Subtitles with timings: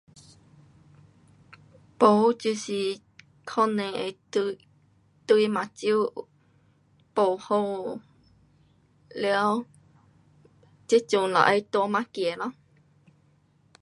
[1.99, 2.99] 不，就是
[3.45, 4.57] 可能会对，
[5.27, 5.95] 对眼睛
[7.13, 7.99] 不好，
[9.09, 9.63] 了
[10.87, 12.53] 这阵就是要戴眼镜咯。